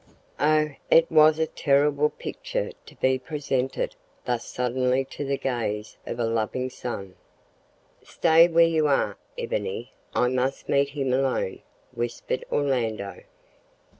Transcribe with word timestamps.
Oh! 0.39 0.71
it 0.89 1.11
was 1.11 1.37
a 1.37 1.45
terrible 1.45 2.09
picture 2.09 2.71
to 2.87 2.95
be 2.95 3.19
presented 3.19 3.95
thus 4.25 4.45
suddenly 4.47 5.05
to 5.05 5.23
the 5.23 5.37
gaze 5.37 5.95
of 6.07 6.17
a 6.19 6.23
loving 6.25 6.71
son. 6.71 7.15
"Stay 8.01 8.47
where 8.47 8.65
you 8.65 8.87
are, 8.87 9.19
Ebony. 9.37 9.93
I 10.15 10.29
must 10.29 10.67
meet 10.67 10.89
him 10.89 11.13
alone," 11.13 11.61
whispered 11.93 12.43
Orlando. 12.51 13.21